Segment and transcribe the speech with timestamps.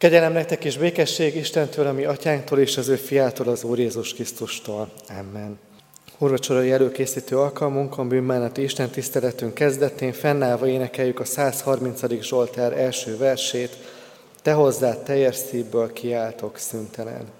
[0.00, 4.90] Kegyelem nektek és békesség Istentől, ami atyánktól és az ő fiától, az Úr Jézus Krisztustól.
[5.08, 5.58] Amen.
[6.18, 12.22] Úrvacsorai előkészítő alkalmunkon bűnmánati Isten tiszteletünk kezdetén fennállva énekeljük a 130.
[12.22, 13.76] Zsoltár első versét.
[14.42, 17.39] Te hozzád teljes szívből kiáltok szüntelen.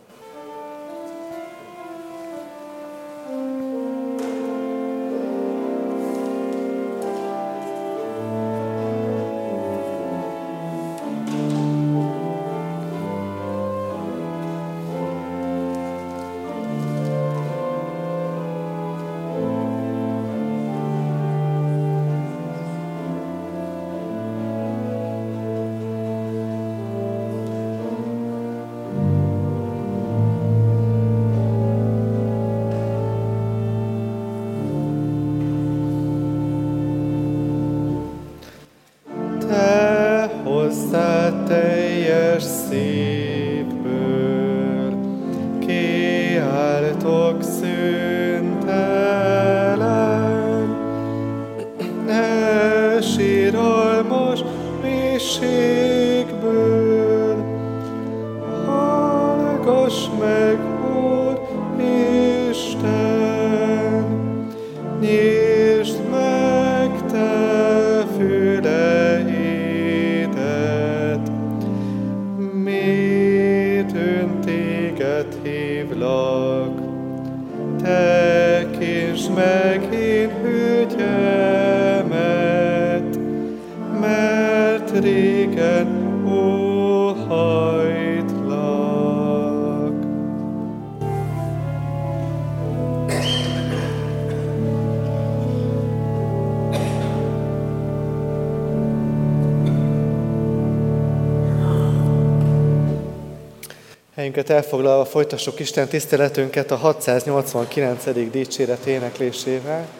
[104.14, 108.30] Helyünket elfoglalva folytassuk Isten tiszteletünket a 689.
[108.30, 109.99] dicséret éneklésével.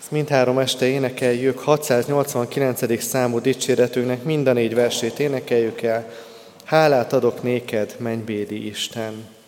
[0.00, 3.02] Ezt mindhárom este énekeljük, 689.
[3.02, 6.10] számú dicséretünknek mind a négy versét énekeljük el.
[6.64, 9.38] Hálát adok néked, mennybéli Isten!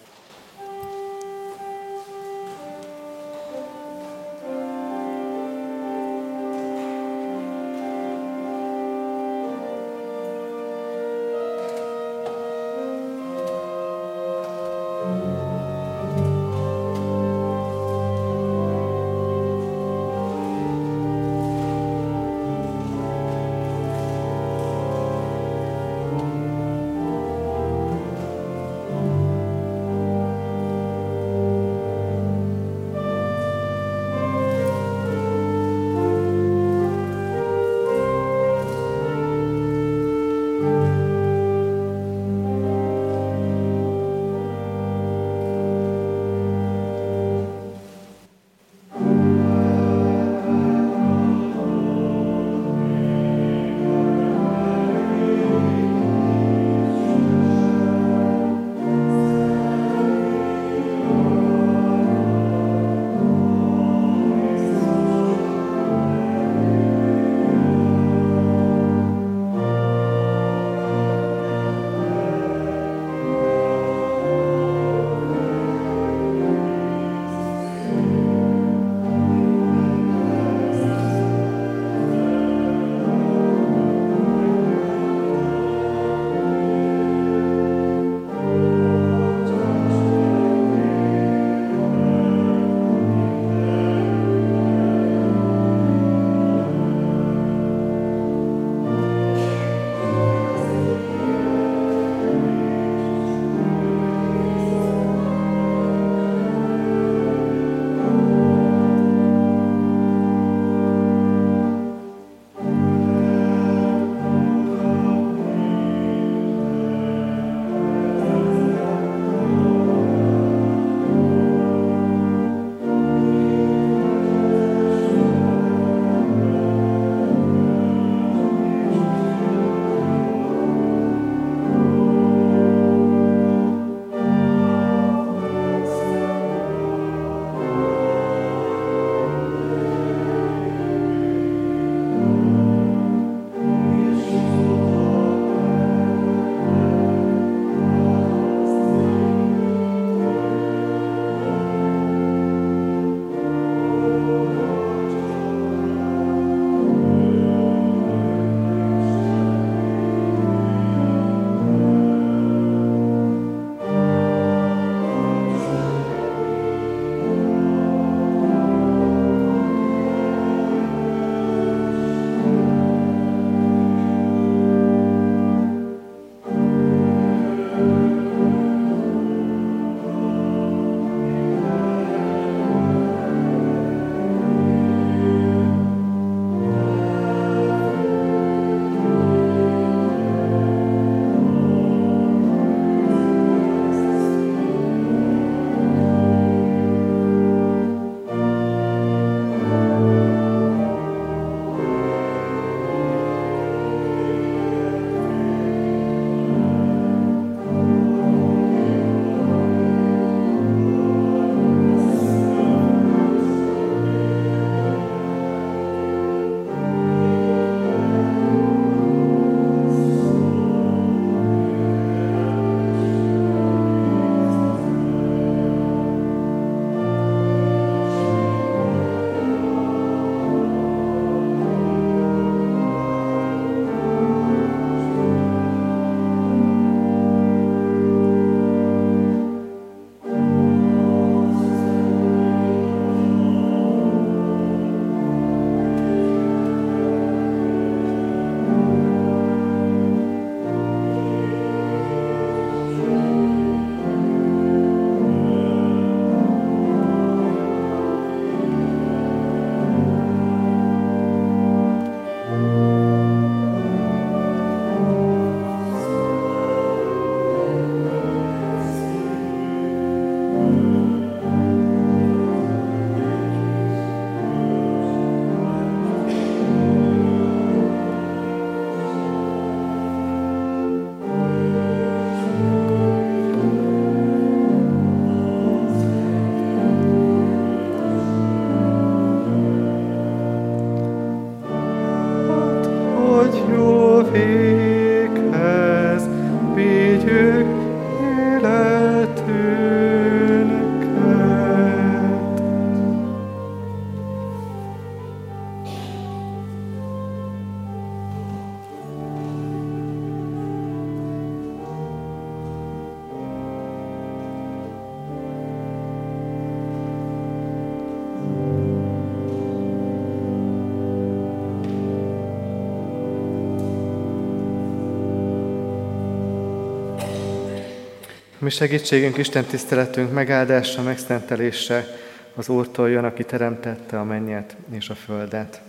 [328.62, 332.06] Mi segítségünk, Isten tiszteletünk megáldása, megszentelése
[332.54, 335.80] az Úrtól jön, aki teremtette a mennyet és a földet.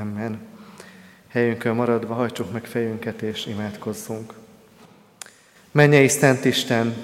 [0.00, 0.38] Amen.
[1.28, 4.32] Helyünkön maradva hajtsuk meg fejünket és imádkozzunk.
[5.70, 6.94] Mennyei Szent Isten,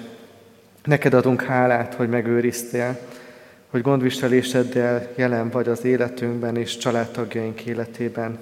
[0.85, 2.99] neked adunk hálát, hogy megőriztél,
[3.71, 8.39] hogy gondviseléseddel jelen vagy az életünkben és családtagjaink életében.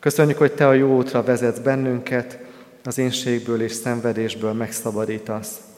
[0.00, 2.38] Köszönjük, hogy Te a jó útra vezetsz bennünket,
[2.84, 5.72] az énségből és szenvedésből megszabadítasz.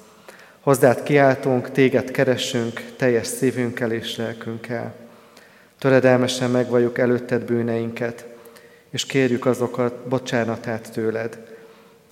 [0.67, 4.95] Hozzád kiáltunk, téged keresünk teljes szívünkkel és lelkünkkel.
[5.79, 8.27] Töredelmesen megvajuk előtted bűneinket,
[8.91, 11.39] és kérjük azokat bocsánatát tőled,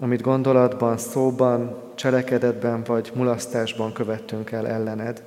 [0.01, 5.23] amit gondolatban, szóban, cselekedetben vagy mulasztásban követtünk el ellened.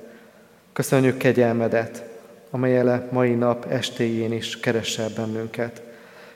[0.72, 2.04] Köszönjük kegyelmedet,
[2.50, 5.82] amelyele mai nap estéjén is keresel bennünket.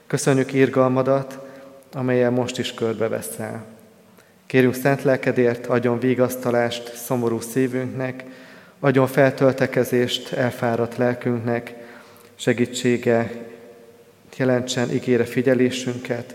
[0.07, 1.39] Köszönjük írgalmadat,
[1.93, 3.72] amelyel most is körbeveszel.
[4.53, 8.25] Kérünk szent lelkedért, adjon vigasztalást szomorú szívünknek,
[8.81, 11.75] adjon feltöltekezést elfáradt lelkünknek,
[12.35, 13.31] segítsége
[14.37, 16.35] jelentsen ígére figyelésünket,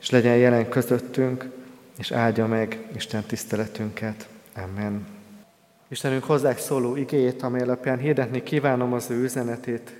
[0.00, 1.48] és legyen jelen közöttünk,
[1.96, 4.28] és áldja meg Isten tiszteletünket.
[4.56, 5.06] Amen.
[5.88, 9.94] Istenünk hozzák szóló igéjét, amely alapján hirdetni kívánom az ő üzenetét,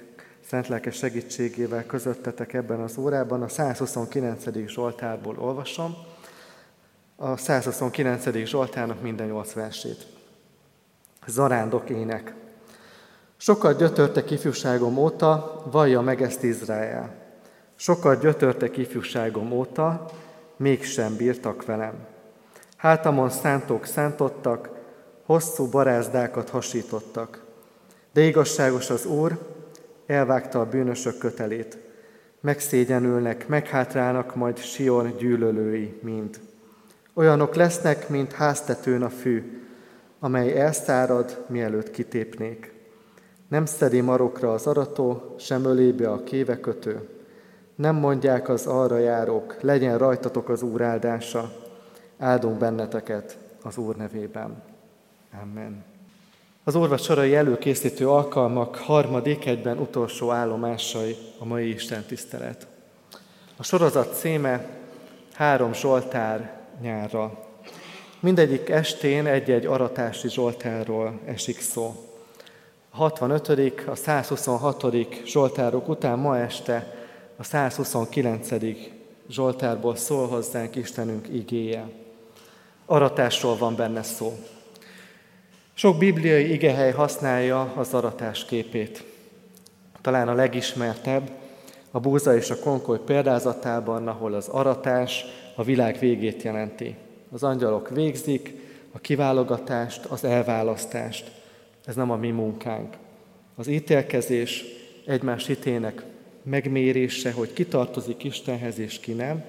[0.49, 3.43] szent lelke segítségével közöttetek ebben az órában.
[3.43, 4.45] A 129.
[4.67, 5.95] Zsoltárból olvasom
[7.21, 8.45] a 129.
[8.45, 10.07] Zsoltának minden nyolc versét.
[11.27, 12.35] Zarándok ének.
[13.37, 17.15] Sokat gyötörtek ifjúságom óta, vallja meg ezt Izrael.
[17.77, 20.07] Sokat gyötörtek ifjúságom óta,
[20.57, 21.95] mégsem bírtak velem.
[22.77, 24.71] Hátamon szántók szántottak,
[25.25, 27.45] hosszú barázdákat hasítottak.
[28.13, 29.39] De igazságos az Úr,
[30.07, 31.79] elvágta a bűnösök kötelét.
[32.41, 36.48] Megszégyenülnek, meghátrálnak majd Sion gyűlölői mind.
[37.19, 39.67] Olyanok lesznek, mint háztetőn a fű,
[40.21, 42.73] amely elszárad, mielőtt kitépnék.
[43.49, 47.09] Nem szedi marokra az arató, sem ölébe a kévekötő.
[47.75, 51.53] Nem mondják az arra járók, legyen rajtatok az Úr áldása.
[52.19, 54.63] Áldunk benneteket az Úr nevében.
[55.43, 55.85] Amen.
[56.65, 62.67] Az orvacsorai előkészítő alkalmak harmadik, egyben utolsó állomásai a mai Isten tisztelet.
[63.57, 64.67] A sorozat címe
[65.33, 67.39] három Zsoltár nyárra.
[68.21, 71.95] Mindegyik estén egy-egy aratási Zsoltárról esik szó.
[72.91, 73.49] A 65.,
[73.87, 74.85] a 126.
[75.25, 76.95] Zsoltárok után ma este
[77.37, 78.49] a 129.
[79.29, 81.89] Zsoltárból szól hozzánk Istenünk igéje.
[82.87, 84.33] Aratásról van benne szó.
[85.75, 89.05] Sok bibliai igehely használja az aratás képét.
[90.01, 91.31] Talán a legismertebb
[91.91, 95.25] a búza és a konkoly példázatában, ahol az aratás
[95.59, 96.95] a világ végét jelenti.
[97.31, 98.53] Az angyalok végzik
[98.93, 101.31] a kiválogatást, az elválasztást.
[101.85, 102.97] Ez nem a mi munkánk.
[103.57, 104.65] Az ítélkezés
[105.07, 106.03] egymás hitének
[106.43, 109.45] megmérése, hogy ki tartozik Istenhez és ki nem,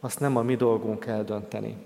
[0.00, 1.76] azt nem a mi dolgunk eldönteni.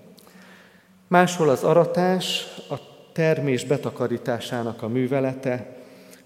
[1.06, 2.74] Máshol az aratás a
[3.12, 5.76] termés betakarításának a művelete,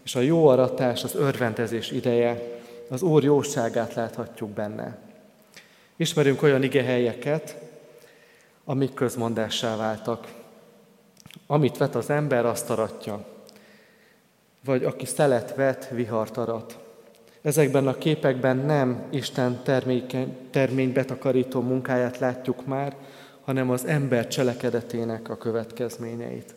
[0.05, 5.04] és a jó aratás, az örvendezés ideje, az Úr jóságát láthatjuk benne.
[5.97, 7.57] Ismerünk olyan igehelyeket,
[8.65, 10.33] amik közmondássá váltak.
[11.47, 13.27] Amit vet az ember, azt aratja.
[14.65, 16.79] Vagy aki szelet vet, vihart arat.
[17.43, 19.63] Ezekben a képekben nem Isten
[20.51, 22.97] termény betakarító munkáját látjuk már,
[23.45, 26.55] hanem az ember cselekedetének a következményeit.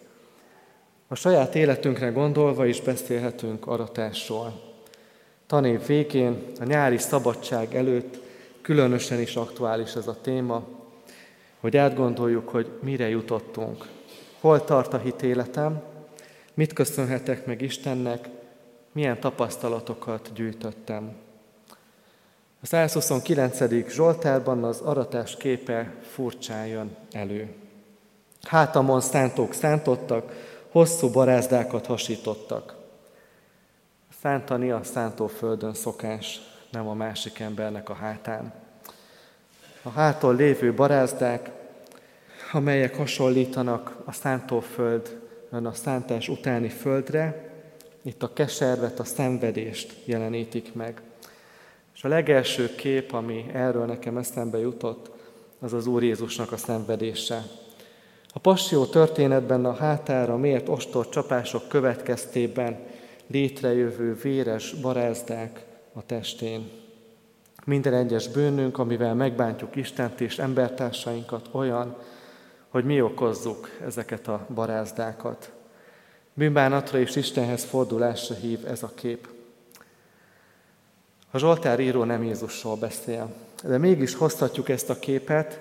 [1.08, 4.62] A saját életünkre gondolva is beszélhetünk aratásról.
[5.48, 8.26] Tanév végén, a nyári szabadság előtt
[8.68, 10.64] különösen is aktuális ez a téma,
[11.60, 13.88] hogy átgondoljuk, hogy mire jutottunk.
[14.40, 15.82] Hol tart a hitéletem,
[16.54, 18.30] mit köszönhetek meg Istennek,
[18.92, 21.16] milyen tapasztalatokat gyűjtöttem.
[22.62, 23.90] A 129.
[23.90, 27.54] Zsoltárban az aratás képe furcsán jön elő.
[28.42, 30.34] Hátamon szántók szántottak,
[30.72, 32.76] hosszú barázdákat hasítottak.
[34.22, 36.42] Szántani a szántóföldön szokás,
[36.78, 38.54] nem a másik embernek a hátán.
[39.82, 41.52] A háton lévő barázdák,
[42.52, 45.20] amelyek hasonlítanak a szántóföld,
[45.50, 47.50] a szántás utáni földre,
[48.02, 51.02] itt a keservet, a szenvedést jelenítik meg.
[51.96, 55.10] És a legelső kép, ami erről nekem eszembe jutott,
[55.60, 57.44] az az Úr Jézusnak a szenvedése.
[58.34, 62.80] A passió történetben a hátára mért ostor csapások következtében
[63.28, 65.66] létrejövő véres barázdák
[65.98, 66.72] a testén.
[67.66, 71.98] Minden egyes bűnünk, amivel megbántjuk Istent és embertársainkat olyan,
[72.70, 75.52] hogy mi okozzuk ezeket a barázdákat.
[76.34, 79.28] Bűnbánatra és Istenhez fordulásra hív ez a kép.
[81.32, 85.60] A Zsoltár író nem Jézusról beszél, de mégis hozhatjuk ezt a képet,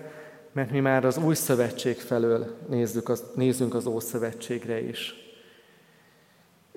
[0.52, 5.25] mert mi már az új szövetség felől nézzük az, nézzünk az Ószövetségre is.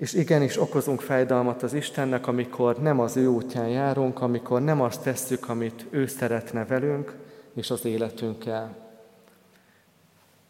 [0.00, 5.02] És igenis okozunk fájdalmat az Istennek, amikor nem az ő útján járunk, amikor nem azt
[5.02, 7.14] tesszük, amit ő szeretne velünk
[7.54, 8.76] és az életünkkel.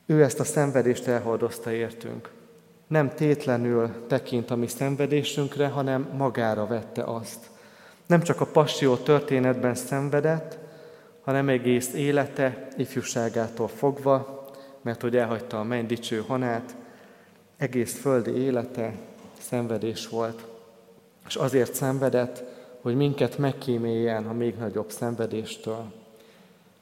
[0.07, 2.31] Ő ezt a szenvedést elhordozta értünk.
[2.87, 7.51] Nem tétlenül tekint a mi szenvedésünkre, hanem magára vette azt.
[8.07, 10.59] Nem csak a passió történetben szenvedett,
[11.21, 14.47] hanem egész élete, ifjúságától fogva,
[14.83, 16.77] mert hogy elhagyta a menny dicső hanát,
[17.57, 18.93] egész földi élete
[19.41, 20.47] szenvedés volt.
[21.27, 22.43] És azért szenvedett,
[22.81, 25.93] hogy minket megkíméljen a még nagyobb szenvedéstől.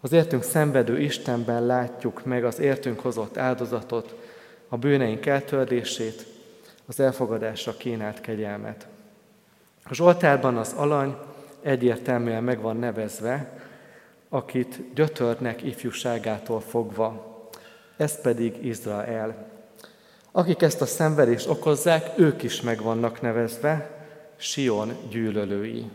[0.00, 4.14] Az értünk szenvedő Istenben látjuk meg az értünk hozott áldozatot,
[4.68, 6.26] a bűneink eltördését,
[6.86, 8.86] az elfogadásra kínált kegyelmet.
[9.84, 11.16] A Zsoltárban az alany
[11.62, 13.60] egyértelműen meg van nevezve,
[14.28, 17.36] akit gyötörnek ifjúságától fogva,
[17.96, 19.47] ez pedig Izrael.
[20.38, 23.90] Akik ezt a szenvedést okozzák, ők is meg vannak nevezve,
[24.36, 25.90] Sion gyűlölői.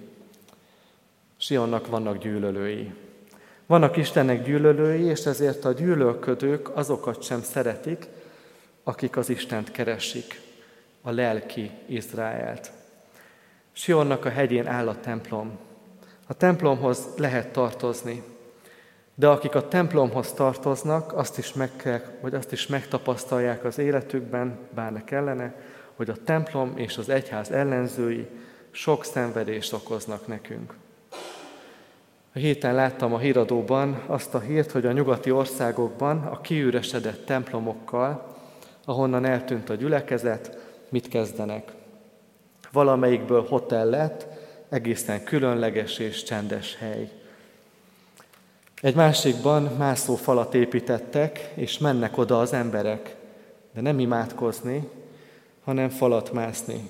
[1.38, 2.94] Sionnak vannak gyűlölői.
[3.66, 8.08] Vannak Istennek gyűlölői, és ezért a gyűlölködők azokat sem szeretik,
[8.84, 10.42] akik az Istent keresik,
[11.02, 12.72] a lelki Izraelt.
[13.72, 15.58] Sionnak a hegyén áll a templom.
[16.28, 18.24] A templomhoz lehet tartozni,
[19.15, 24.58] de akik a templomhoz tartoznak, azt is meg kell, vagy azt is megtapasztalják az életükben,
[24.74, 25.55] bár ne kellene,
[25.96, 28.27] hogy a templom és az egyház ellenzői
[28.72, 30.74] sok szenvedést okoznak nekünk.
[32.36, 38.36] A héten láttam a híradóban azt a hírt, hogy a nyugati országokban a kiüresedett templomokkal,
[38.86, 40.58] ahonnan eltűnt a gyülekezet,
[40.89, 41.72] mit kezdenek.
[42.72, 44.27] Valamelyikből hotel lett,
[44.70, 47.23] egészen különleges és csendes hely.
[48.84, 53.16] Egy másikban mászó falat építettek, és mennek oda az emberek,
[53.74, 54.90] de nem imádkozni,
[55.63, 56.90] hanem falat mászni.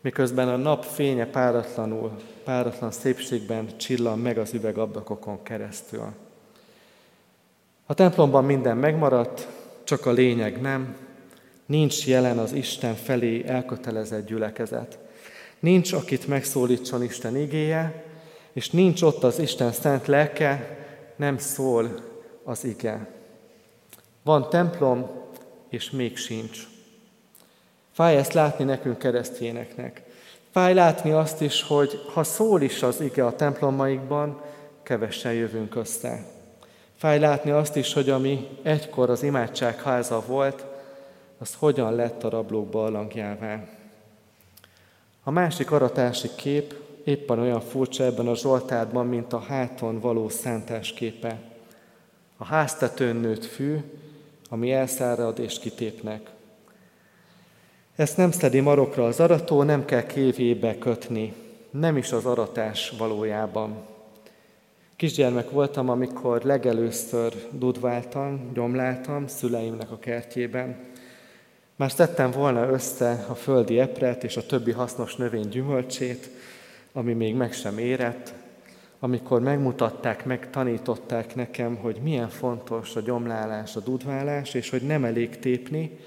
[0.00, 2.10] Miközben a nap fénye páratlanul,
[2.44, 6.04] páratlan szépségben csillan meg az üvegablakokon keresztül.
[7.86, 9.48] A templomban minden megmaradt,
[9.84, 10.96] csak a lényeg nem.
[11.66, 14.98] Nincs jelen az Isten felé elkötelezett gyülekezet.
[15.58, 18.04] Nincs, akit megszólítson Isten igéje,
[18.52, 20.80] és nincs ott az Isten szent lelke,
[21.16, 21.90] nem szól
[22.44, 23.08] az ige.
[24.22, 25.10] Van templom,
[25.68, 26.66] és még sincs.
[27.92, 30.02] Fáj ezt látni nekünk keresztényeknek.
[30.50, 34.40] Fáj látni azt is, hogy ha szól is az ige a templomaikban,
[34.82, 36.24] kevesen jövünk össze.
[36.96, 40.64] Fáj látni azt is, hogy ami egykor az imádság háza volt,
[41.38, 43.64] az hogyan lett a rablók ballangjává.
[45.22, 50.92] A másik aratási kép éppen olyan furcsa ebben a Zsoltárban, mint a háton való szántás
[50.92, 51.38] képe.
[52.36, 53.76] A háztetőn nőtt fű,
[54.48, 56.30] ami elszárad és kitépnek.
[57.96, 61.34] Ezt nem szedi marokra az arató, nem kell kévébe kötni,
[61.70, 63.76] nem is az aratás valójában.
[64.96, 70.76] Kisgyermek voltam, amikor legelőször dudváltam, gyomláltam szüleimnek a kertjében.
[71.76, 76.30] Már szedtem volna össze a földi epret és a többi hasznos növény gyümölcsét,
[76.92, 78.34] ami még meg sem érett,
[78.98, 85.38] amikor megmutatták, megtanították nekem, hogy milyen fontos a gyomlálás, a dudválás, és hogy nem elég
[85.38, 85.98] tépni,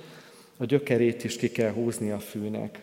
[0.58, 2.80] a gyökerét is ki kell húzni a fűnek.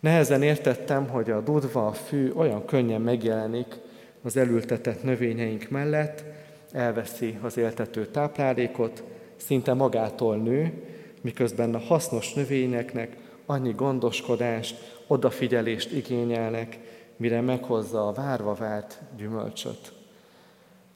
[0.00, 3.78] Nehezen értettem, hogy a dudva, a fű olyan könnyen megjelenik
[4.22, 6.24] az elültetett növényeink mellett,
[6.72, 9.02] elveszi az éltető táplálékot,
[9.36, 10.72] szinte magától nő,
[11.20, 16.78] miközben a hasznos növényeknek annyi gondoskodást, odafigyelést igényelnek,
[17.20, 19.92] mire meghozza a várva várt gyümölcsöt.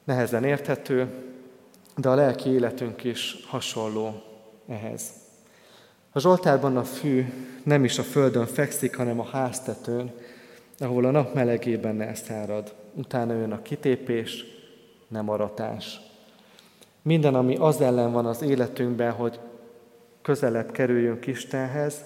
[0.03, 1.07] Nehezen érthető,
[1.97, 4.21] de a lelki életünk is hasonló
[4.67, 5.09] ehhez.
[6.11, 7.25] A Zsoltárban a fű
[7.63, 10.13] nem is a földön fekszik, hanem a háztetőn,
[10.79, 12.73] ahol a nap melegében elszárad.
[12.93, 14.45] Utána jön a kitépés,
[15.07, 15.99] nem aratás.
[17.01, 19.39] Minden, ami az ellen van az életünkben, hogy
[20.21, 22.01] közelebb kerüljünk Istenhez,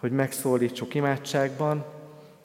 [0.00, 1.84] hogy megszólítsuk imádságban,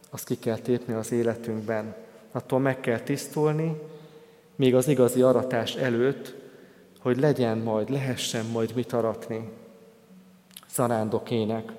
[0.09, 1.95] azt ki kell tépni az életünkben.
[2.31, 3.81] Attól meg kell tisztulni,
[4.55, 6.35] még az igazi aratás előtt,
[6.99, 9.49] hogy legyen majd, lehessen majd mit aratni.
[10.73, 11.71] Zarándokének.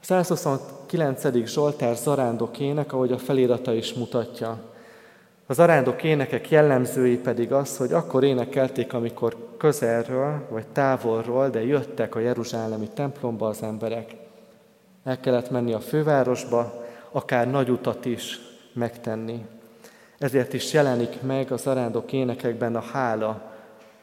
[0.00, 1.46] A 129.
[1.46, 4.72] Zsoltár zarándokének, ahogy a felirata is mutatja.
[5.46, 12.14] Az arándok énekek jellemzői pedig az, hogy akkor énekelték, amikor közelről vagy távolról, de jöttek
[12.14, 14.14] a Jeruzsálemi templomba az emberek.
[15.04, 16.83] El kellett menni a fővárosba,
[17.14, 18.40] akár nagy utat is
[18.72, 19.44] megtenni.
[20.18, 23.52] Ezért is jelenik meg az arándok énekekben a hála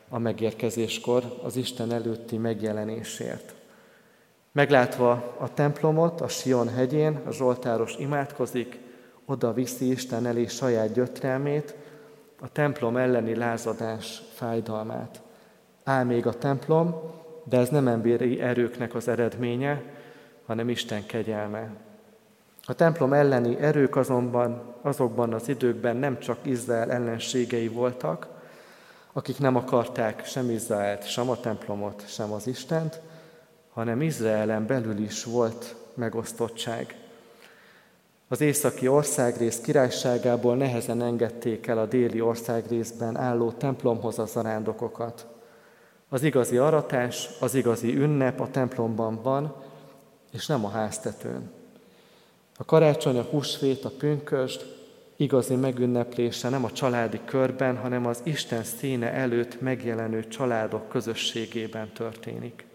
[0.10, 3.54] a megérkezéskor, az Isten előtti megjelenésért.
[4.52, 8.80] Meglátva a templomot a Sion hegyén, a Zsoltáros imádkozik,
[9.26, 11.76] oda viszi Isten elé saját gyötrelmét,
[12.41, 15.21] a templom elleni lázadás fájdalmát.
[15.84, 16.95] Áll még a templom,
[17.43, 19.84] de ez nem emberi erőknek az eredménye,
[20.45, 21.89] hanem Isten kegyelme.
[22.71, 28.27] A templom elleni erők azonban azokban az időkben nem csak Izrael ellenségei voltak,
[29.13, 32.99] akik nem akarták sem Izraelt, sem a templomot, sem az Istent,
[33.73, 36.95] hanem Izraelen belül is volt megosztottság.
[38.27, 45.27] Az északi országrész királyságából nehezen engedték el a déli országrészben álló templomhoz a zarándokokat.
[46.10, 49.55] Az igazi aratás, az igazi ünnep a templomban van,
[50.31, 51.60] és nem a háztetőn.
[52.62, 54.65] A karácsony, a húsvét, a pünköst
[55.15, 62.65] igazi megünneplése nem a családi körben, hanem az Isten színe előtt megjelenő családok közösségében történik.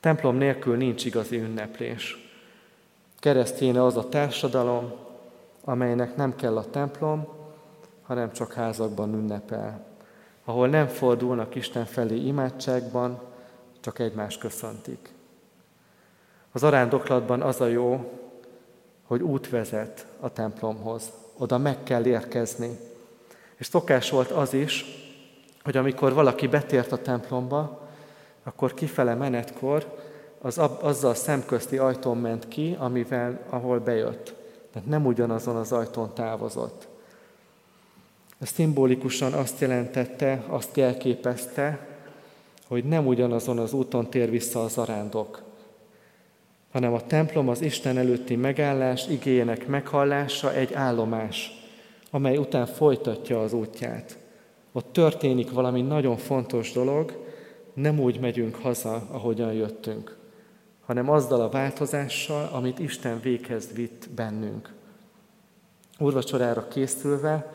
[0.00, 2.30] Templom nélkül nincs igazi ünneplés.
[3.18, 4.92] Kereszténye az a társadalom,
[5.64, 7.28] amelynek nem kell a templom,
[8.02, 9.86] hanem csak házakban ünnepel,
[10.44, 13.20] ahol nem fordulnak Isten felé imádságban,
[13.80, 15.12] csak egymás köszöntik.
[16.52, 18.10] Az arándoklatban az a jó,
[19.06, 22.78] hogy út vezet a templomhoz, oda meg kell érkezni.
[23.56, 24.84] És szokás volt az is,
[25.62, 27.88] hogy amikor valaki betért a templomba,
[28.42, 30.04] akkor kifele menetkor
[30.40, 34.34] az, azzal szemközti ajtón ment ki, amivel, ahol bejött.
[34.72, 36.86] Tehát nem ugyanazon az ajtón távozott.
[38.38, 41.86] Ez szimbolikusan azt jelentette, azt jelképezte,
[42.68, 45.42] hogy nem ugyanazon az úton tér vissza az arándok,
[46.76, 51.64] hanem a templom az Isten előtti megállás, igényének meghallása egy állomás,
[52.10, 54.18] amely után folytatja az útját.
[54.72, 57.24] Ott történik valami nagyon fontos dolog,
[57.74, 60.16] nem úgy megyünk haza, ahogyan jöttünk,
[60.86, 64.72] hanem azzal a változással, amit Isten véghez vitt bennünk.
[65.98, 67.52] Úrvacsorára készülve,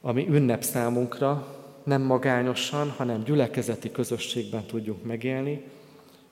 [0.00, 1.46] ami ünnep számunkra,
[1.84, 5.64] nem magányosan, hanem gyülekezeti közösségben tudjuk megélni,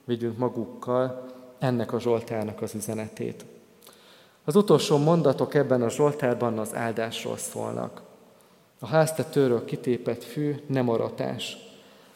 [0.05, 1.33] vigyünk magukkal
[1.65, 3.45] ennek a Zsoltárnak az üzenetét.
[4.43, 8.01] Az utolsó mondatok ebben a Zsoltárban az áldásról szólnak.
[8.79, 11.57] A háztetőről kitépett fű nem aratás.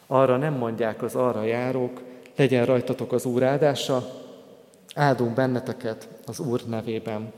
[0.06, 2.00] Arra nem mondják az arra járók,
[2.36, 4.10] legyen rajtatok az Úr áldása,
[4.94, 7.32] áldunk benneteket az Úr nevében.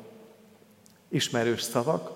[1.09, 2.11] Ismerős szavak,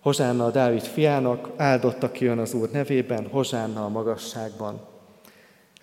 [0.00, 4.91] Hozsánna a Dávid fiának, áldott, aki jön az Úr nevében, Hozsánna a magasságban.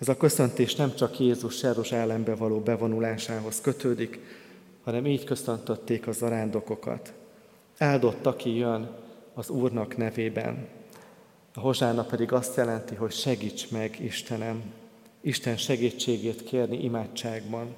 [0.00, 4.18] Ez a köszöntés nem csak Jézus Jeruzsálembe való bevonulásához kötődik,
[4.84, 7.12] hanem így köszöntötték az zarándokokat.
[7.78, 8.90] Áldott, aki jön
[9.34, 10.68] az Úrnak nevében.
[11.54, 14.62] A hozsána pedig azt jelenti, hogy segíts meg Istenem,
[15.20, 17.74] Isten segítségét kérni imádságban.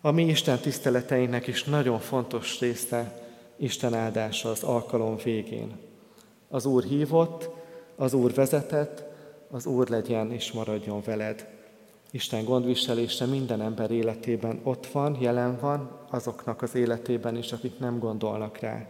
[0.00, 3.22] A mi Isten tiszteleteinknek is nagyon fontos része
[3.56, 5.76] Isten áldása az alkalom végén.
[6.48, 7.48] Az Úr hívott,
[7.96, 9.09] az Úr vezetett,
[9.50, 11.48] az Úr legyen és maradjon veled.
[12.10, 17.98] Isten gondviselése minden ember életében ott van, jelen van, azoknak az életében is, akik nem
[17.98, 18.86] gondolnak rá.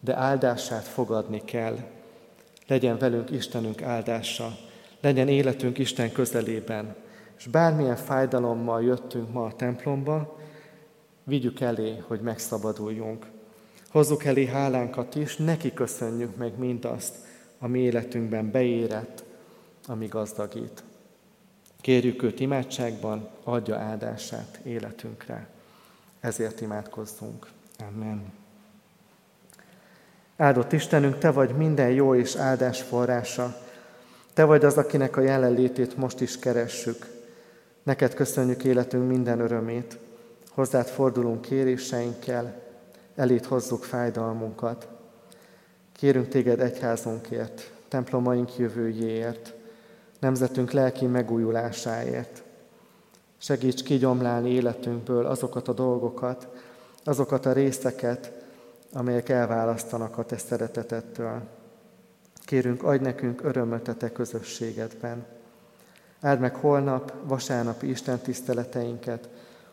[0.00, 1.76] De áldását fogadni kell.
[2.66, 4.56] Legyen velünk Istenünk áldása,
[5.00, 6.94] legyen életünk Isten közelében,
[7.38, 10.38] és bármilyen fájdalommal jöttünk ma a templomba,
[11.24, 13.26] vigyük elé, hogy megszabaduljunk.
[13.88, 17.14] Hozzuk elé hálánkat is, neki köszönjük meg mindazt,
[17.58, 19.24] ami életünkben beérett,
[19.86, 20.82] ami gazdagít.
[21.80, 25.48] Kérjük őt imádságban, adja áldását életünkre.
[26.20, 27.46] Ezért imádkozzunk.
[27.78, 28.32] Amen.
[30.36, 33.56] Áldott Istenünk, Te vagy minden jó és áldás forrása.
[34.32, 37.06] Te vagy az, akinek a jelenlétét most is keressük.
[37.82, 39.98] Neked köszönjük életünk minden örömét.
[40.50, 42.62] Hozzád fordulunk kéréseinkkel,
[43.14, 44.88] elét hozzuk fájdalmunkat.
[45.92, 49.54] Kérünk Téged egyházunkért, templomaink jövőjéért,
[50.18, 52.42] nemzetünk lelki megújulásáért.
[53.38, 56.48] Segíts kigyomlálni életünkből azokat a dolgokat,
[57.04, 58.32] azokat a részeket,
[58.92, 61.42] amelyek elválasztanak a Te szeretetettől.
[62.34, 65.24] Kérünk, adj nekünk örömöt a Te közösségedben.
[66.20, 69.28] Áld meg holnap, vasárnapi Isten tiszteleteinket,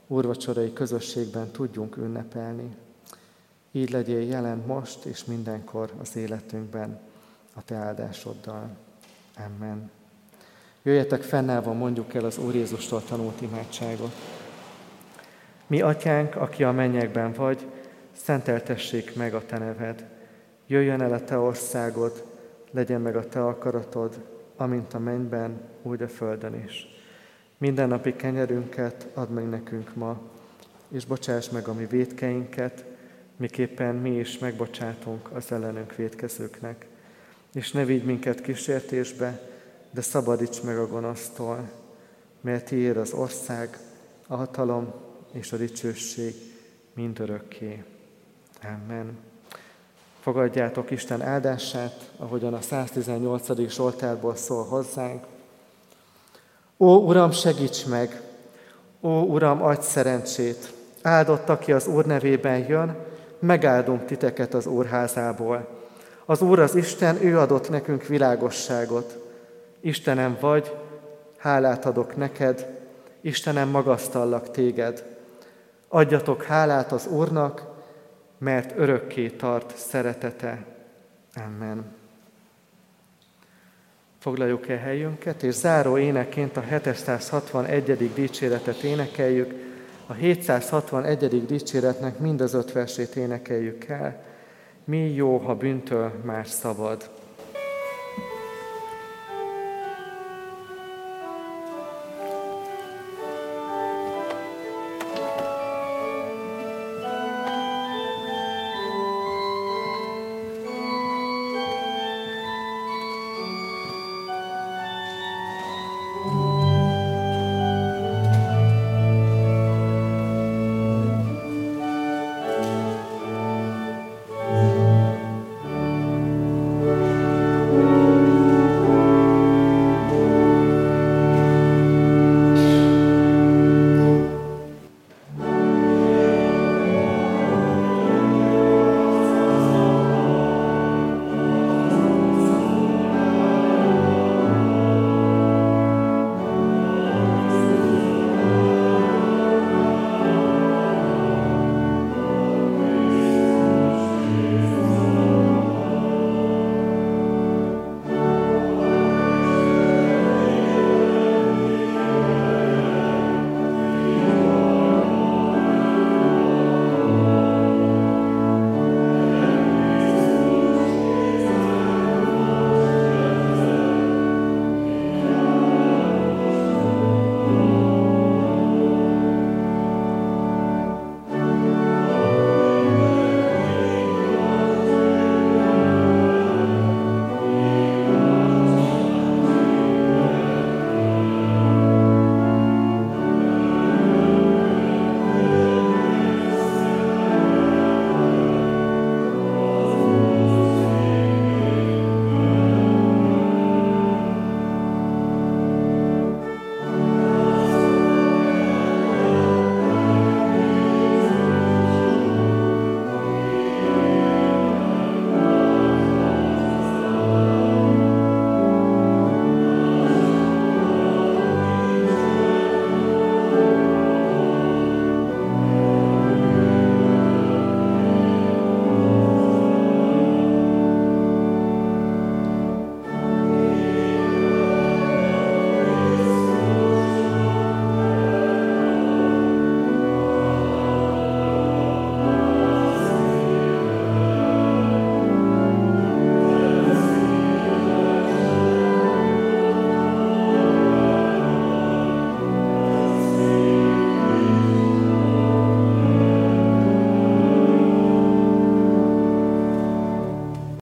[0.07, 2.75] úrvacsorai közösségben tudjunk ünnepelni.
[3.71, 6.99] így legyél jelen most és mindenkor az életünkben
[7.53, 8.69] a Te áldásoddal.
[9.37, 10.02] Amen.
[10.85, 14.11] Jöjjetek fennállva, mondjuk el az Úr Jézustól tanult imádságot.
[15.67, 17.67] Mi, Atyánk, aki a mennyekben vagy,
[18.11, 20.05] szenteltessék meg a Te neved.
[20.67, 22.23] Jöjjön el a Te országod,
[22.71, 24.19] legyen meg a Te akaratod,
[24.55, 26.87] amint a mennyben, úgy a földön is.
[27.57, 30.21] Minden napi kenyerünket add meg nekünk ma,
[30.87, 32.85] és bocsáss meg a mi védkeinket,
[33.37, 36.85] miképpen mi is megbocsátunk az ellenünk védkezőknek.
[37.53, 39.51] És ne vigy minket kísértésbe,
[39.93, 41.69] de szabadíts meg a gonosztól,
[42.41, 43.79] mert tiéd az ország,
[44.27, 44.93] a hatalom
[45.31, 46.35] és a dicsőség
[46.93, 47.83] mindörökké.
[48.63, 49.17] Amen.
[50.19, 53.69] Fogadjátok Isten áldását, ahogyan a 118.
[53.69, 55.23] Zsoltárból szól hozzánk.
[56.77, 58.21] Ó, Uram, segíts meg!
[59.01, 60.73] Ó, Uram, adj szerencsét!
[61.01, 62.95] Áldott, aki az Úr nevében jön,
[63.39, 65.67] megáldunk titeket az Úrházából.
[66.25, 69.22] Az Úr az Isten, ő adott nekünk világosságot.
[69.85, 70.75] Istenem vagy,
[71.37, 72.79] hálát adok neked,
[73.21, 75.03] Istenem magasztallak téged.
[75.87, 77.65] Adjatok hálát az Úrnak,
[78.37, 80.65] mert örökké tart szeretete.
[81.35, 81.85] Amen.
[84.19, 88.13] Foglaljuk el helyünket, és záró éneként a 761.
[88.13, 89.53] dicséretet énekeljük.
[90.07, 91.45] A 761.
[91.45, 94.23] dicséretnek mind az öt versét énekeljük el.
[94.83, 97.09] Mi jó, ha bűntől már szabad.